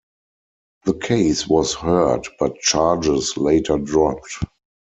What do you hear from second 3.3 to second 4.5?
later dropped.